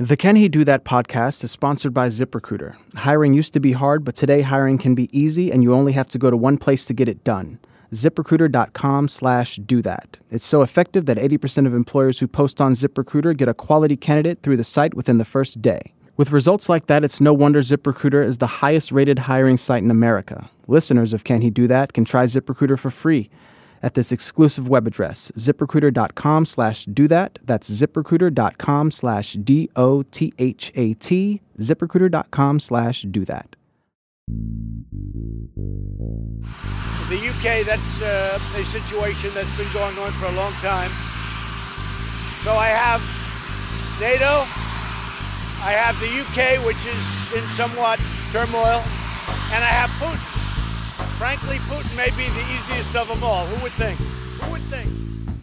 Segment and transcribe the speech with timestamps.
[0.00, 2.74] The Can He Do That podcast is sponsored by ZipRecruiter.
[2.94, 6.08] Hiring used to be hard, but today hiring can be easy and you only have
[6.08, 7.58] to go to one place to get it done.
[7.92, 10.16] ZipRecruiter.com slash do that.
[10.30, 14.42] It's so effective that 80% of employers who post on ZipRecruiter get a quality candidate
[14.42, 15.92] through the site within the first day.
[16.16, 19.90] With results like that, it's no wonder ZipRecruiter is the highest rated hiring site in
[19.90, 20.48] America.
[20.66, 23.28] Listeners of Can He Do That can try ZipRecruiter for free
[23.82, 27.38] at this exclusive web address, ziprecruiter.com slash do that.
[27.44, 33.56] That's ziprecruiter.com slash D O T H A T, ziprecruiter.com slash do that.
[37.08, 40.90] The UK, that's uh, a situation that's been going on for a long time.
[42.42, 43.02] So I have
[44.00, 44.46] NATO,
[45.66, 47.98] I have the UK, which is in somewhat
[48.32, 48.82] turmoil,
[49.52, 50.29] and I have Putin.
[51.20, 53.44] Frankly, Putin may be the easiest of them all.
[53.44, 53.98] Who would think?
[53.98, 54.88] Who would think?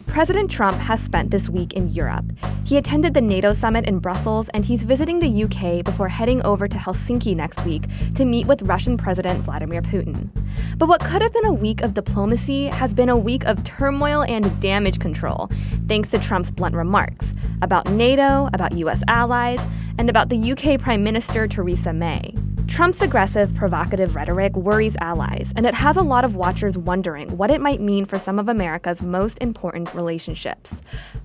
[0.08, 2.24] President Trump has spent this week in Europe.
[2.64, 6.66] He attended the NATO summit in Brussels and he's visiting the UK before heading over
[6.66, 7.84] to Helsinki next week
[8.16, 10.30] to meet with Russian President Vladimir Putin.
[10.78, 14.24] But what could have been a week of diplomacy has been a week of turmoil
[14.24, 15.48] and damage control,
[15.86, 19.60] thanks to Trump's blunt remarks about NATO, about US allies,
[19.96, 22.34] and about the UK Prime Minister Theresa May.
[22.68, 27.50] Trump's aggressive, provocative rhetoric worries allies, and it has a lot of watchers wondering what
[27.50, 30.80] it might mean for some of America's most important relationships.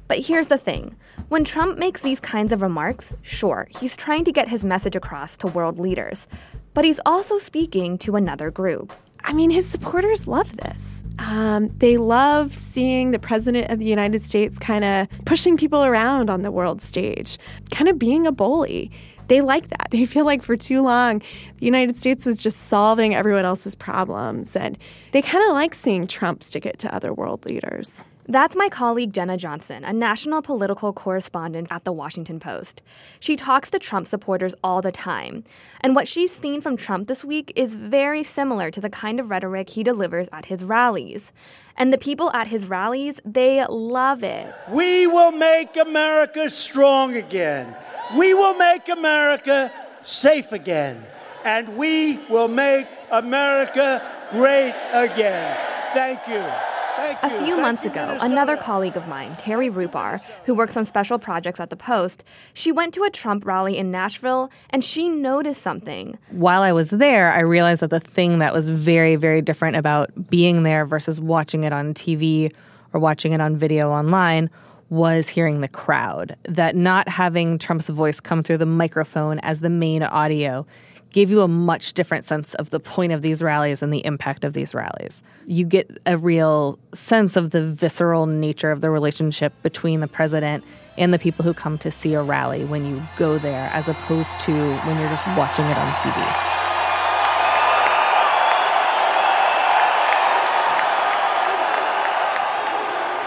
[0.08, 0.96] But here's the thing
[1.28, 5.36] when Trump makes these kinds of remarks, sure, he's trying to get his message across
[5.38, 6.28] to world leaders,
[6.74, 8.94] but he's also speaking to another group.
[9.26, 11.04] I mean, his supporters love this.
[11.20, 16.30] Um, they love seeing the president of the United States kind of pushing people around
[16.30, 17.38] on the world stage,
[17.72, 18.92] kind of being a bully
[19.28, 19.88] they like that.
[19.94, 21.20] They feel like for too long,
[21.58, 24.56] the United States was just solving everyone else's problems.
[24.56, 24.76] And
[25.12, 28.04] they kind of like seeing Trump stick it to other world leaders.
[28.28, 32.82] That's my colleague Jenna Johnson, a national political correspondent at The Washington Post.
[33.20, 35.44] She talks to Trump supporters all the time.
[35.82, 39.30] And what she's seen from Trump this week is very similar to the kind of
[39.30, 41.34] rhetoric he delivers at his rallies.
[41.76, 44.56] And the people at his rallies, they love it.
[44.70, 47.76] We will make America strong again.
[48.18, 49.70] We will make America
[50.06, 51.04] safe again.
[51.44, 55.58] And we will make America great again.
[55.94, 56.73] Thank you.
[57.22, 61.60] A few months ago, another colleague of mine, Terri Rupar, who works on special projects
[61.60, 66.18] at the Post, she went to a Trump rally in Nashville and she noticed something.
[66.32, 70.30] While I was there, I realized that the thing that was very, very different about
[70.30, 72.52] being there versus watching it on TV
[72.94, 74.50] or watching it on video online
[74.90, 76.36] was hearing the crowd.
[76.44, 80.66] That not having Trump's voice come through the microphone as the main audio
[81.14, 84.44] gave you a much different sense of the point of these rallies and the impact
[84.44, 85.24] of these rallies.
[85.46, 90.64] You get a real sense of the visceral nature of the relationship between the president
[90.98, 94.40] and the people who come to see a rally when you go there, as opposed
[94.42, 96.60] to when you're just watching it on TV.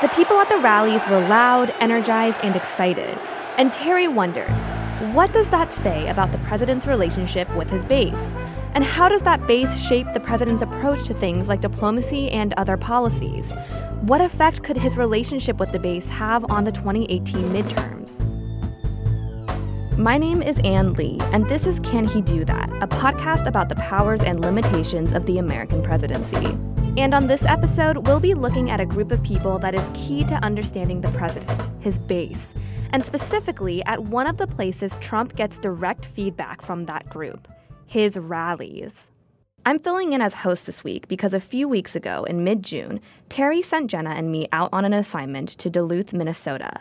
[0.03, 3.19] The people at the rallies were loud, energized, and excited.
[3.57, 4.51] And Terri wondered
[5.13, 8.33] what does that say about the president's relationship with his base?
[8.73, 12.79] And how does that base shape the president's approach to things like diplomacy and other
[12.79, 13.53] policies?
[14.03, 18.23] What effect could his relationship with the base have on the 2018 midterms?
[19.99, 23.69] My name is Ann Lee, and this is Can He Do That, a podcast about
[23.69, 26.57] the powers and limitations of the American presidency.
[26.99, 30.25] And on this episode, we'll be looking at a group of people that is key
[30.25, 32.55] to understanding the president, his base,
[32.91, 37.49] and specifically at one of the places Trump gets direct feedback from that group
[37.85, 39.11] his rallies.
[39.67, 43.01] I'm filling in as host this week because a few weeks ago, in mid June,
[43.29, 46.81] Terri sent Jenna and me out on an assignment to Duluth, Minnesota.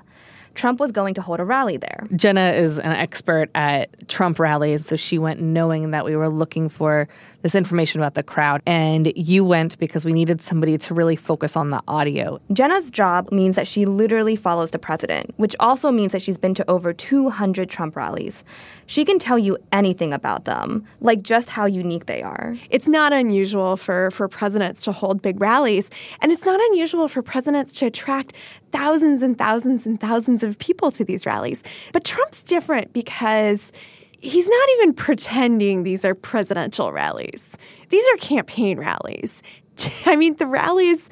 [0.56, 2.08] Trump was going to hold a rally there.
[2.16, 6.70] Jenna is an expert at Trump rallies, so she went knowing that we were looking
[6.70, 7.08] for
[7.42, 8.62] this information about the crowd.
[8.66, 12.40] And you went because we needed somebody to really focus on the audio.
[12.54, 16.56] Jenna's job means that she literally follows the president, which also means that she's been
[16.56, 18.44] to over 200 Trump rallies.
[18.88, 22.58] She can tell you anything about them, like just how unique they are.
[22.70, 25.92] It's not unusual for, for presidents to hold big rallies,
[26.22, 28.34] and it's not unusual for presidents to attract
[28.76, 31.64] thousands and thousands and thousands of people to these rallies.
[31.94, 33.72] But Trump's different because
[34.20, 37.56] he's not even pretending these are presidential rallies.
[37.90, 39.42] These are campaign rallies.
[40.06, 41.10] I mean, the rallies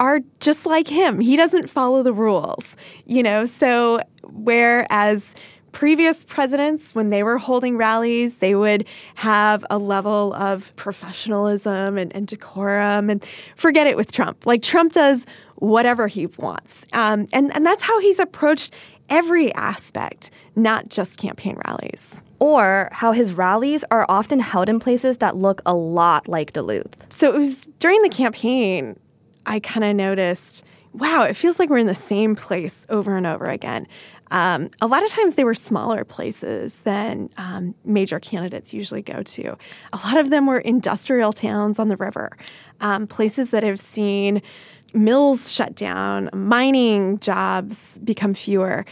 [0.00, 1.20] are just like him.
[1.20, 2.76] He doesn't follow the rules,
[3.06, 3.44] you know?
[3.44, 5.36] So, whereas
[5.70, 12.14] previous presidents, when they were holding rallies, they would have a level of professionalism and,
[12.16, 13.24] and decorum and
[13.54, 14.44] forget it with Trump.
[14.44, 15.26] Like, Trump does
[15.56, 16.84] whatever he wants.
[16.92, 18.74] Um, and, and that's how he's approached
[19.08, 22.20] every aspect, not just campaign rallies.
[22.38, 27.06] Or how his rallies are often held in places that look a lot like Duluth.
[27.10, 28.98] So it was during the campaign,
[29.46, 30.64] I kind of noticed
[30.96, 33.86] wow, it feels like we're in the same place over and over again.
[34.30, 39.22] Um, a lot of times they were smaller places than um, major candidates usually go
[39.22, 39.56] to.
[39.92, 42.36] A lot of them were industrial towns on the river,
[42.80, 44.42] um, places that have seen
[44.94, 48.84] mills shut down, mining jobs become fewer.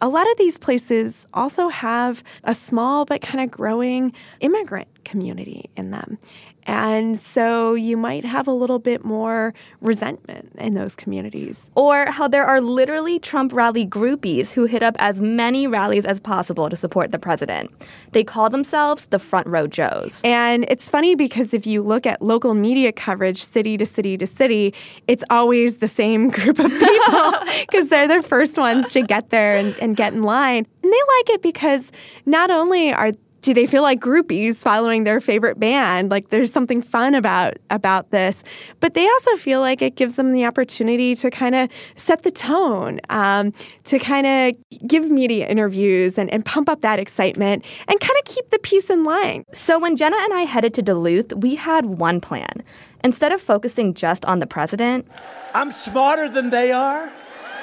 [0.00, 5.70] A lot of these places also have a small but kind of growing immigrant community
[5.76, 6.18] in them.
[6.64, 11.70] And so you might have a little bit more resentment in those communities.
[11.74, 16.20] Or how there are literally Trump rally groupies who hit up as many rallies as
[16.20, 17.70] possible to support the president.
[18.12, 20.20] They call themselves the Front Row Joes.
[20.24, 24.26] And it's funny because if you look at local media coverage, city to city to
[24.26, 24.74] city,
[25.08, 29.56] it's always the same group of people because they're the first ones to get there
[29.56, 30.66] and, and get in line.
[30.82, 31.90] And they like it because
[32.26, 33.12] not only are
[33.42, 36.10] do they feel like groupies following their favorite band?
[36.10, 38.44] Like there's something fun about about this,
[38.80, 42.30] but they also feel like it gives them the opportunity to kind of set the
[42.30, 43.52] tone, um,
[43.84, 44.56] to kind of
[44.86, 48.88] give media interviews and, and pump up that excitement and kind of keep the peace
[48.88, 49.44] in line.
[49.52, 52.62] So when Jenna and I headed to Duluth, we had one plan.
[53.04, 55.08] Instead of focusing just on the president,
[55.52, 57.12] I'm smarter than they are.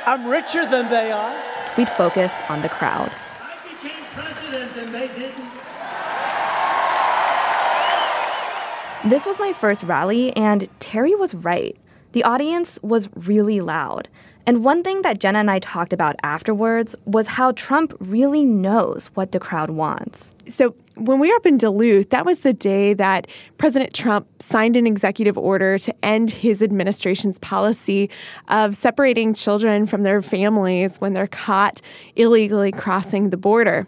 [0.06, 1.42] I'm richer than they are.
[1.78, 3.10] We'd focus on the crowd.
[3.40, 5.50] I became president and they didn't.
[9.06, 11.78] This was my first rally, and Terri was right.
[12.12, 14.10] The audience was really loud.
[14.46, 19.10] And one thing that Jenna and I talked about afterwards was how Trump really knows
[19.14, 20.34] what the crowd wants.
[20.50, 24.76] So, when we were up in Duluth, that was the day that President Trump signed
[24.76, 28.10] an executive order to end his administration's policy
[28.50, 31.82] of separating children from their families when they're caught
[32.18, 33.88] illegally crossing the border.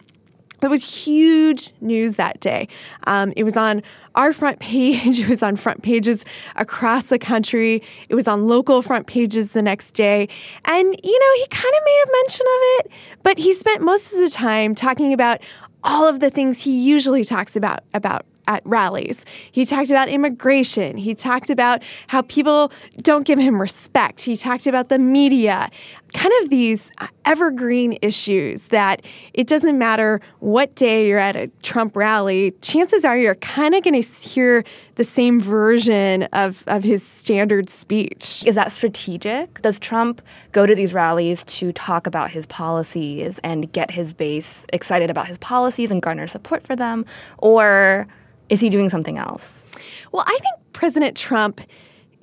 [0.61, 2.67] It was huge news that day.
[3.07, 3.81] Um, it was on
[4.15, 6.25] our front page, it was on front pages
[6.55, 10.27] across the country, it was on local front pages the next day.
[10.65, 12.91] And, you know, he kind of made a mention of it,
[13.23, 15.39] but he spent most of the time talking about
[15.83, 19.25] all of the things he usually talks about about at rallies.
[19.51, 20.97] He talked about immigration.
[20.97, 24.21] He talked about how people don't give him respect.
[24.21, 25.69] He talked about the media,
[26.13, 26.91] kind of these
[27.25, 29.01] evergreen issues that
[29.33, 33.83] it doesn't matter what day you're at a Trump rally, chances are you're kind of
[33.83, 34.63] going to hear
[34.95, 38.43] the same version of, of his standard speech.
[38.45, 39.61] Is that strategic?
[39.61, 40.21] Does Trump
[40.51, 45.27] go to these rallies to talk about his policies and get his base excited about
[45.27, 47.05] his policies and garner support for them?
[47.37, 48.07] Or
[48.51, 49.65] is he doing something else?
[50.11, 51.61] Well, I think President Trump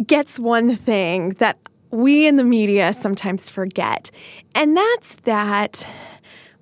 [0.07, 1.59] gets one thing that
[1.91, 4.11] we in the media sometimes forget,
[4.55, 5.89] and that's that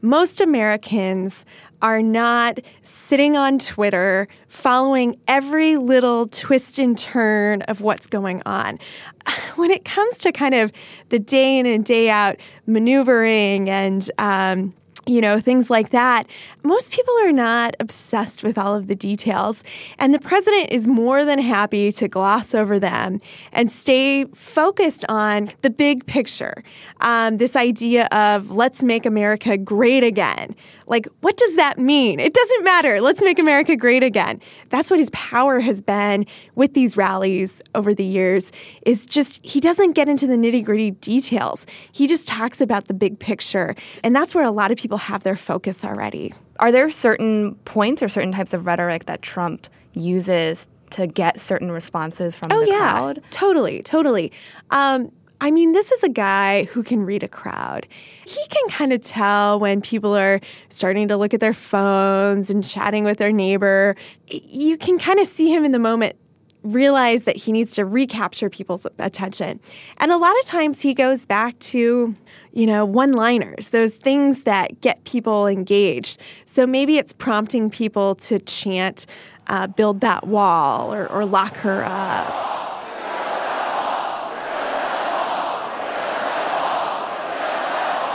[0.01, 1.45] most Americans
[1.83, 8.79] are not sitting on Twitter following every little twist and turn of what's going on.
[9.57, 10.71] When it comes to kind of
[11.09, 12.37] the day in and day out
[12.67, 14.75] maneuvering and um,
[15.07, 16.27] you know, things like that.
[16.67, 19.63] Most people are not obsessed with all of the details.
[20.01, 23.21] And the president is more than happy to gloss over them
[23.53, 26.65] and stay focused on the big picture.
[27.03, 30.57] Um, this idea of let's make America great again.
[30.89, 32.19] Like, what does that mean?
[32.19, 33.01] It doesn't matter.
[33.01, 34.41] Let's make America great again.
[34.69, 38.51] That's what his power has been with these rallies over the years,
[38.85, 41.65] is just he doesn't get into the nitty gritty details.
[41.93, 43.77] He just talks about the big picture.
[44.03, 46.35] And that's where a lot of people have their focus already.
[46.59, 51.71] Are there certain points or certain types of rhetoric that Trump uses to get certain
[51.71, 53.23] responses from oh, the yeah, crowd?
[53.31, 54.33] Totally, totally.
[54.71, 55.11] Um,
[55.41, 57.87] I mean, this is a guy who can read a crowd.
[58.25, 62.67] He can kind of tell when people are starting to look at their phones and
[62.67, 63.97] chatting with their neighbor.
[64.29, 66.17] You can kind of see him in the moment
[66.63, 69.61] realize that he needs to recapture people's attention.
[69.99, 72.15] And a lot of times he goes back to,
[72.57, 76.19] you know, one liners, those things that get people engaged.
[76.47, 79.05] So maybe it's prompting people to chant,
[79.49, 82.33] uh, build that wall or, or lock her up.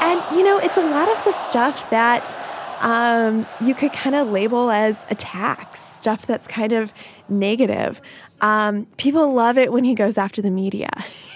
[0.01, 2.35] And, you know, it's a lot of the stuff that
[2.81, 6.91] um, you could kind of label as attacks, stuff that's kind of
[7.29, 8.01] negative.
[8.41, 10.89] Um, people love it when he goes after the media.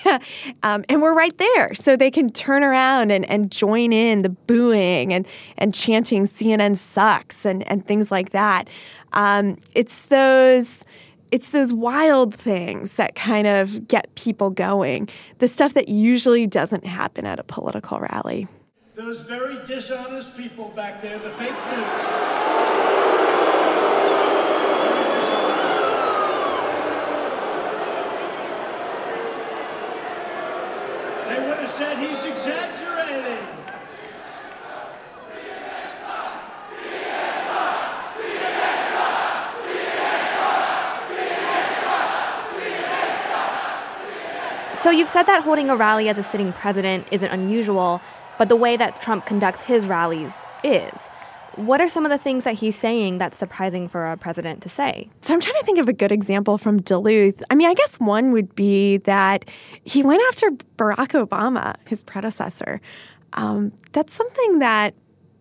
[0.63, 1.73] um, and we're right there.
[1.75, 6.77] So they can turn around and, and join in the booing and, and chanting CNN
[6.77, 8.67] sucks and, and things like that.
[9.13, 10.83] Um, it's those
[11.31, 15.09] it's those wild things that kind of get people going.
[15.39, 18.47] The stuff that usually doesn't happen at a political rally.
[18.95, 22.05] Those very dishonest people back there, the fake news.
[31.27, 33.45] They would have said he's exaggerating.
[44.77, 47.99] So you've said that holding a rally as a sitting president isn't unusual,
[48.37, 51.09] but the way that Trump conducts his rallies is.
[51.55, 54.69] What are some of the things that he's saying that's surprising for a president to
[54.69, 55.09] say?
[55.21, 57.41] So I'm trying to think of a good example from Duluth.
[57.49, 59.45] I mean, I guess one would be that
[59.85, 62.81] he went after Barack Obama, his predecessor.
[63.33, 64.95] Um, that's something that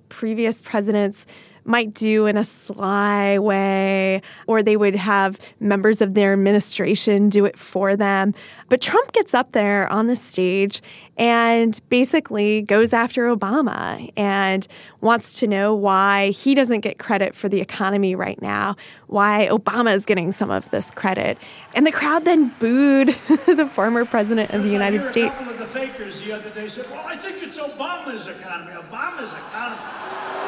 [0.09, 1.27] previous presidents
[1.65, 7.45] might do in a sly way, or they would have members of their administration do
[7.45, 8.35] it for them.
[8.69, 10.83] But Trump gets up there on the stage
[11.17, 14.67] and basically goes after Obama and
[15.01, 19.95] wants to know why he doesn't get credit for the economy right now, why Obama
[19.95, 21.39] is getting some of this credit.
[21.75, 23.09] And the crowd then booed
[23.47, 25.41] the former president of the United States.
[25.41, 28.73] A couple of the fakers the other day said, "Well, I think it's Obama's economy.
[28.73, 29.81] Obama's economy.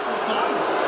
[0.06, 0.86] Obama."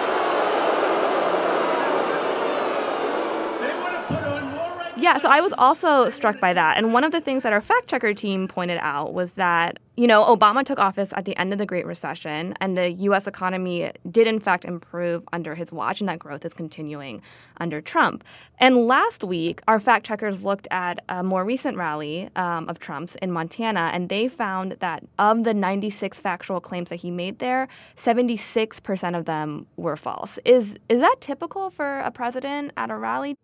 [3.61, 4.88] They would have put on more.
[5.00, 6.76] Yeah, so I was also struck by that.
[6.76, 10.09] And one of the things that our fact checker team pointed out was that, you
[10.09, 13.28] know, Obama took office at the end of the Great Recession, and the U.S.
[13.28, 17.23] economy did, in fact, improve under his watch, and that growth is continuing
[17.61, 18.25] under Trump.
[18.59, 23.14] And last week, our fact checkers looked at a more recent rally um, of Trump's
[23.17, 27.69] in Montana, and they found that of the 96 factual claims that he made there,
[27.97, 30.40] 76% of them were false.
[30.45, 33.37] Is, is that typical for a president at a rally?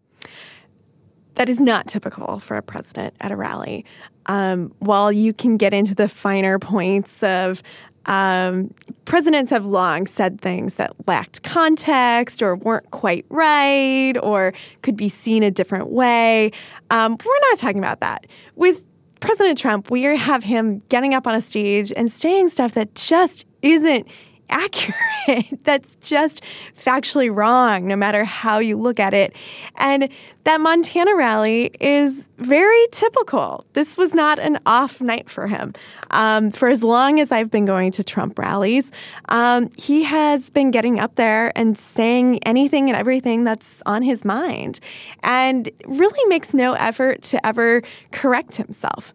[1.34, 3.84] That is not typical for a president at a rally.
[4.26, 7.62] Um, while you can get into the finer points of
[8.06, 8.72] um,
[9.04, 15.08] presidents have long said things that lacked context or weren't quite right or could be
[15.08, 16.50] seen a different way.
[16.90, 18.26] Um, we're not talking about that.
[18.56, 18.84] With
[19.20, 23.46] President Trump, we have him getting up on a stage and saying stuff that just
[23.62, 24.06] isn't
[24.50, 24.94] accurate.
[25.64, 26.42] That's just
[26.78, 29.34] factually wrong, no matter how you look at it.
[29.76, 30.08] And
[30.44, 33.64] that Montana rally is very typical.
[33.72, 35.72] This was not an off night for him.
[36.10, 38.92] Um, for as long as I've been going to Trump rallies,
[39.30, 44.24] um, he has been getting up there and saying anything and everything that's on his
[44.24, 44.80] mind
[45.22, 47.82] and really makes no effort to ever
[48.12, 49.14] correct himself.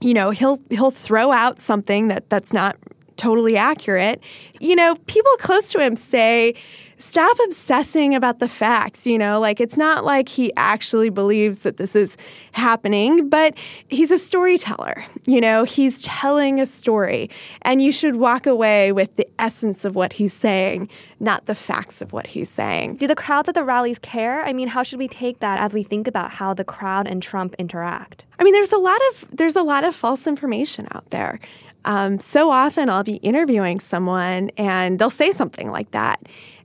[0.00, 2.78] You know, he'll he'll throw out something that that's not
[3.20, 4.20] totally accurate.
[4.60, 6.54] You know, people close to him say,
[6.96, 9.06] stop obsessing about the facts.
[9.06, 12.16] You know, like it's not like he actually believes that this is
[12.52, 13.54] happening, but
[13.88, 15.04] he's a storyteller.
[15.26, 17.28] You know, he's telling a story,
[17.62, 22.00] and you should walk away with the essence of what he's saying, not the facts
[22.00, 22.96] of what he's saying.
[22.96, 24.44] Do the crowds at the rallies care?
[24.44, 27.22] I mean, how should we take that as we think about how the crowd and
[27.22, 28.24] Trump interact?
[28.38, 31.38] I mean, there's a lot of there's a lot of false information out there.
[31.84, 36.20] Um, so often I'll be interviewing someone and they'll say something like that.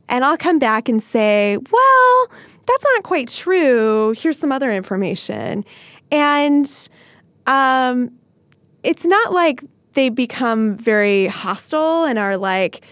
[0.07, 2.27] And I'll come back and say, well,
[2.67, 4.13] that's not quite true.
[4.17, 5.65] Here's some other information.
[6.12, 6.69] And
[7.48, 8.12] um,
[8.84, 12.86] it's not like they become very hostile and are like,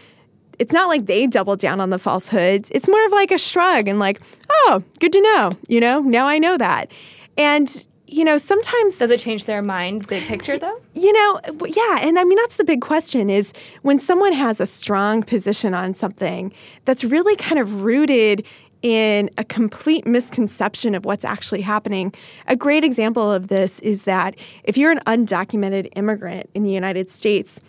[0.60, 2.70] it's not like they double down on the falsehoods.
[2.74, 5.52] It's more of like a shrug and like, oh, good to know.
[5.68, 6.92] You know, now I know that.
[7.38, 10.80] And you know, sometimes does it change their mind, big picture, though?
[10.94, 13.52] You know, yeah, and I mean that's the big question: is
[13.82, 16.54] when someone has a strong position on something
[16.86, 18.46] that's really kind of rooted
[18.84, 22.14] in a complete misconception of what's actually happening.
[22.48, 27.10] A great example of this is that if you're an undocumented immigrant in the United
[27.10, 27.62] States,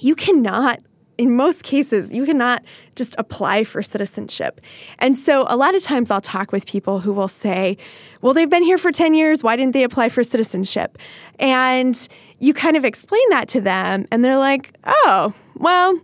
[0.00, 0.80] you cannot
[1.20, 4.58] in most cases, you cannot just apply for citizenship.
[4.98, 7.76] And so a lot of times I'll talk with people who will say,
[8.22, 9.44] well, they've been here for 10 years.
[9.44, 10.96] Why didn't they apply for citizenship?
[11.38, 12.08] And
[12.38, 16.00] you kind of explain that to them, and they're like, oh, well,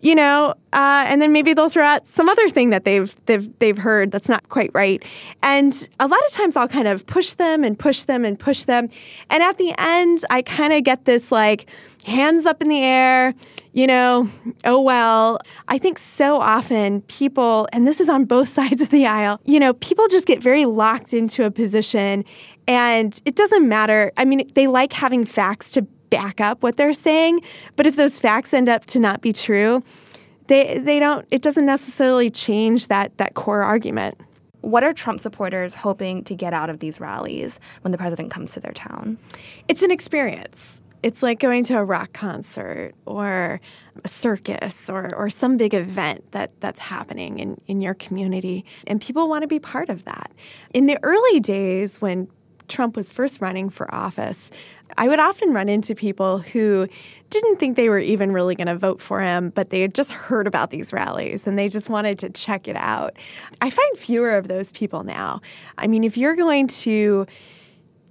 [0.00, 3.58] you know, uh, and then maybe they'll throw out some other thing that they've they've
[3.58, 5.04] they've heard that's not quite right.
[5.42, 8.62] And a lot of times I'll kind of push them and push them and push
[8.62, 8.88] them,
[9.28, 11.66] and at the end I kind of get this like
[12.06, 13.34] hands up in the air
[13.76, 14.28] you know,
[14.64, 15.38] oh well.
[15.68, 19.60] I think so often people, and this is on both sides of the aisle, you
[19.60, 22.24] know, people just get very locked into a position
[22.66, 24.10] and it doesn't matter.
[24.16, 27.42] I mean, they like having facts to back up what they're saying,
[27.76, 29.84] but if those facts end up to not be true,
[30.46, 34.18] they they don't it doesn't necessarily change that that core argument.
[34.62, 38.52] What are Trump supporters hoping to get out of these rallies when the president comes
[38.54, 39.18] to their town?
[39.68, 43.60] It's an experience It's like going to a rock concert or
[44.04, 48.64] a circus or, or some big event that, that's happening in, in your community.
[48.86, 50.32] And people want to be part of that.
[50.74, 52.28] In the early days when
[52.68, 54.50] Trump was first running for office,
[54.98, 56.88] I would often run into people who
[57.30, 60.12] didn't think they were even really going to vote for him, but they had just
[60.12, 63.16] heard about these rallies and they just wanted to check it out.
[63.60, 65.40] I find fewer of those people now.
[65.76, 67.26] I mean, if you're going to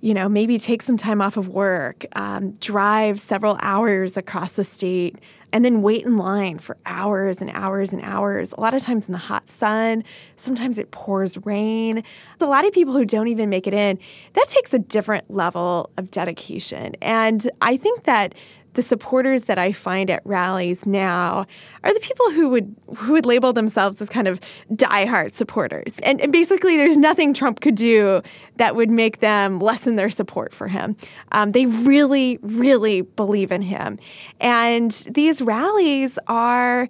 [0.06, 4.64] you know, maybe take some time off of work, um, drive several hours across the
[4.64, 5.18] state,
[5.52, 9.08] and then wait in line for hours and hours and hours, a lot of times
[9.08, 10.04] in the hot sun.
[10.36, 12.04] Sometimes it pours rain.
[12.40, 13.98] A lot of people who don't even make it in,
[14.34, 16.94] that takes a different level of dedication.
[17.02, 18.36] And I think that
[18.76, 21.46] the supporters that I find at rallies now
[21.84, 24.40] are the people who would who would label themselves as kind of
[24.72, 25.98] diehard supporters.
[26.04, 28.22] And, and basically, there's nothing Trump could do
[28.58, 30.96] that would make them lessen their support for him.
[31.32, 33.98] Um, they really, really believe in him,
[34.40, 36.88] and these rallies are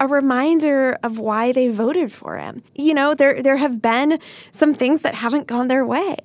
[0.00, 2.62] a reminder of why they voted for him.
[2.74, 4.18] You know, there there have been
[4.50, 6.16] some things that haven't gone their way.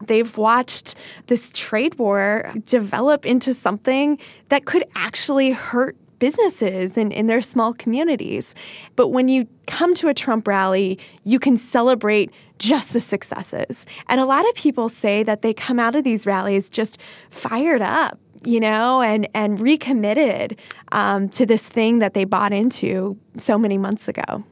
[0.00, 0.94] They've watched
[1.26, 7.74] this trade war develop into something that could actually hurt businesses and in their small
[7.74, 8.54] communities.
[8.96, 13.84] But when you come to a Trump rally, you can celebrate just the successes.
[14.08, 16.98] And a lot of people say that they come out of these rallies just
[17.30, 20.58] fired up you know, and and recommitted
[20.92, 24.44] um, to this thing that they bought into so many months ago.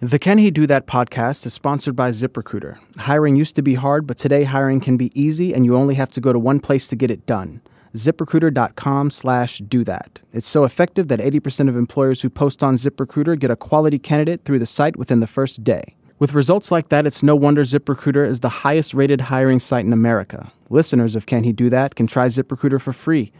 [0.00, 2.78] The Can He Do That podcast is sponsored by ZipRecruiter.
[2.98, 6.10] Hiring used to be hard, but today hiring can be easy, and you only have
[6.10, 7.60] to go to one place to get it done.
[7.96, 10.20] ZipRecruiter.com slash do that.
[10.32, 14.44] It's so effective that 80% of employers who post on ZipRecruiter get a quality candidate
[14.44, 15.96] through the site within the first day.
[16.18, 19.92] With results like that, it's no wonder ZipRecruiter is the highest rated hiring site in
[19.92, 20.50] America.
[20.68, 23.30] Listeners of Can He Do That can try ZipRecruiter for free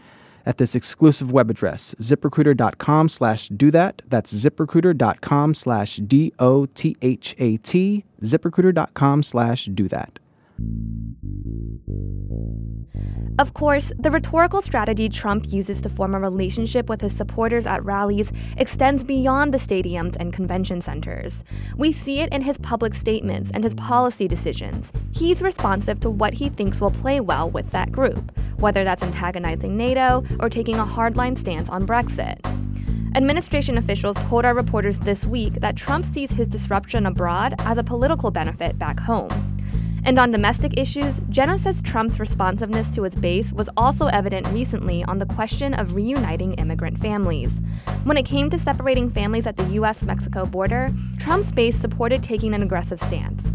[0.45, 4.01] at this exclusive web address, ziprecruiter.com slash do that.
[4.07, 10.19] That's ziprecruiter.com slash D O T H A T, ziprecruiter.com slash do that.
[13.39, 17.85] Of course, the rhetorical strategy Trump uses to form a relationship with his supporters at
[17.85, 21.45] rallies extends beyond the stadiums and convention centers.
[21.77, 24.91] We see it in his public statements and his policy decisions.
[25.13, 29.77] He's responsive to what he thinks will play well with that group, whether that's antagonizing
[29.77, 32.39] NATO or taking a hardline stance on Brexit.
[33.15, 37.85] Administration officials told our reporters this week that Trump sees his disruption abroad as a
[37.85, 39.58] political benefit back home.
[40.03, 45.03] And on domestic issues, Jenna says Trump's responsiveness to his base was also evident recently
[45.03, 47.59] on the question of reuniting immigrant families.
[48.03, 52.53] When it came to separating families at the US Mexico border, Trump's base supported taking
[52.53, 53.51] an aggressive stance.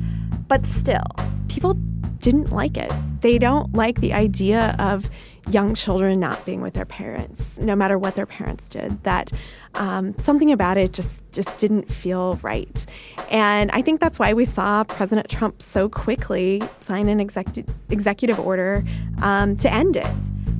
[0.49, 1.07] But still,
[1.49, 1.75] people
[2.19, 2.91] didn't like it.
[3.21, 5.11] They don't like the idea of
[5.51, 9.03] young children not being with their parents, no matter what their parents did.
[9.05, 9.33] That
[9.75, 12.87] um, something about it just just didn't feel right,
[13.31, 18.39] and I think that's why we saw President Trump so quickly sign an execu- executive
[18.39, 18.85] order
[19.23, 20.07] um, to end it.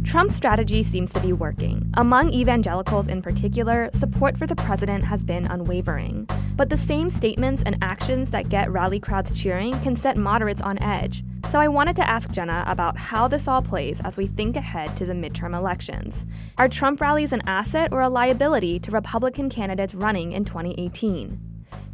[0.05, 1.91] Trump's strategy seems to be working.
[1.95, 6.29] Among evangelicals in particular, support for the president has been unwavering.
[6.57, 10.79] But the same statements and actions that get rally crowds cheering can set moderates on
[10.83, 11.25] edge.
[11.51, 14.97] So I wanted to ask Jenna about how this all plays as we think ahead
[14.97, 16.25] to the midterm elections.
[16.59, 21.41] Are Trump rallies an asset or a liability to Republican candidates running in 2018?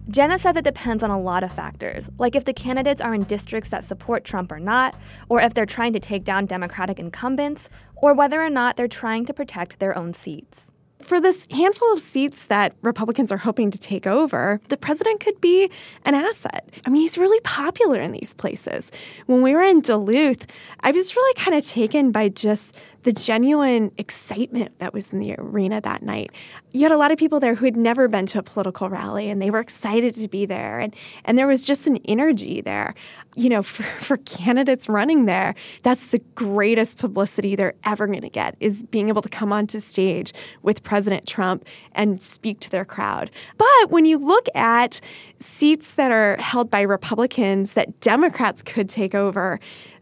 [0.09, 3.25] Jenna says it depends on a lot of factors, like if the candidates are in
[3.25, 4.95] districts that support Trump or not,
[5.29, 9.27] or if they're trying to take down Democratic incumbents, or whether or not they're trying
[9.27, 10.70] to protect their own seats
[11.11, 15.41] for this handful of seats that Republicans are hoping to take over, the president could
[15.41, 15.69] be
[16.05, 16.69] an asset.
[16.87, 18.93] I mean, he's really popular in these places.
[19.27, 20.47] When we were in Duluth,
[20.83, 25.35] I was really kind of taken by just the genuine excitement that was in the
[25.39, 26.31] arena that night.
[26.73, 29.31] You had a lot of people there who had never been to a political rally
[29.31, 30.79] and they were excited to be there.
[30.79, 32.95] And, and there was just an energy there.
[33.37, 38.29] You know, for, for candidates running there, that's the greatest publicity they're ever going to
[38.29, 40.33] get is being able to come onto stage
[40.63, 43.31] with President Trump and speak to their crowd.
[43.57, 45.01] But when you look at
[45.39, 49.59] seats that are held by Republicans that Democrats could take over,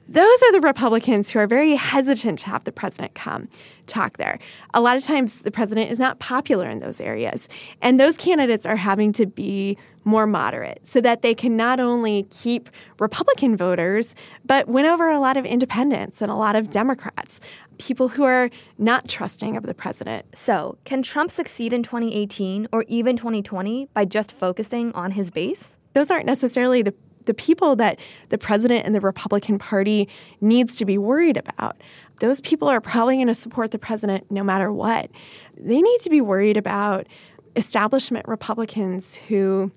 [0.08, 3.48] those are the Republicans who are very hesitant to have the president come
[3.86, 4.38] talk there.
[4.72, 7.48] A lot of times, the president is not popular in those areas.
[7.82, 12.26] And those candidates are having to be more moderate so that they can not only
[12.30, 14.14] keep Republican voters,
[14.46, 17.40] but win over a lot of independents and a lot of Democrats,
[17.76, 20.26] people who are not trusting of the president.
[20.34, 25.76] So, can Trump succeed in 2018 or even 2020 by just focusing on his base?
[25.92, 26.94] Those aren't necessarily the
[27.28, 30.08] the people that the president and the Republican Party
[30.40, 31.76] needs to be worried about.
[32.20, 35.10] Those people are probably going to support the president no matter what.
[35.56, 37.06] They need to be worried about
[37.54, 39.70] establishment Republicans who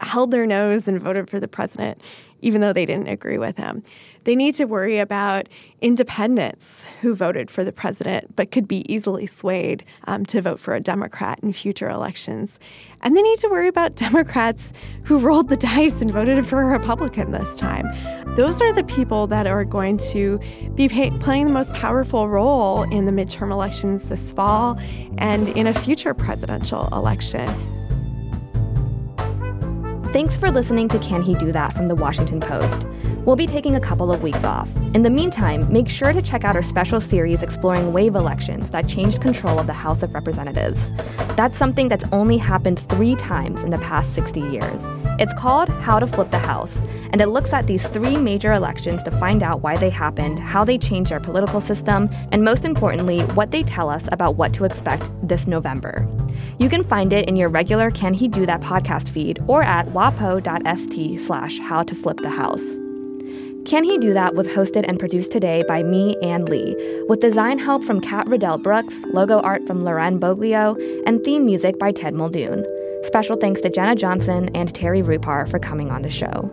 [0.00, 2.00] held their nose and voted for the president
[2.42, 3.82] even though they didn't agree with him.
[4.24, 5.48] They need to worry about
[5.80, 10.74] independents who voted for the president but could be easily swayed um, to vote for
[10.74, 12.60] a Democrat in future elections.
[13.00, 16.66] And they need to worry about Democrats who rolled the dice and voted for a
[16.66, 17.86] Republican this time.
[18.36, 20.38] Those are the people that are going to
[20.74, 24.78] be pay- playing the most powerful role in the midterm elections this fall
[25.18, 27.79] and in a future presidential election.
[30.12, 32.84] Thanks for listening to Can He Do That from the Washington Post.
[33.24, 34.68] We'll be taking a couple of weeks off.
[34.92, 38.88] In the meantime, make sure to check out our special series exploring wave elections that
[38.88, 40.90] changed control of the House of Representatives.
[41.36, 44.82] That's something that's only happened three times in the past 60 years.
[45.20, 46.78] It's called How to Flip the House,
[47.12, 50.64] and it looks at these three major elections to find out why they happened, how
[50.64, 54.64] they changed our political system, and most importantly, what they tell us about what to
[54.64, 56.06] expect this November.
[56.58, 59.88] You can find it in your regular Can He Do That podcast feed or at
[59.88, 62.64] wapo.st slash how to flip the house.
[63.66, 66.74] Can He Do That was hosted and produced today by me, Ann Lee,
[67.10, 71.78] with design help from Kat Riddell Brooks, logo art from Loren Boglio, and theme music
[71.78, 72.64] by Ted Muldoon.
[73.02, 76.50] Special thanks to Jenna Johnson and Terri Rupar for coming on the show.